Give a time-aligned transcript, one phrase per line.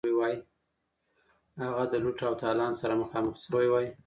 [1.63, 3.87] هغه د لوټ او تالان سره مخامخ شوی وای.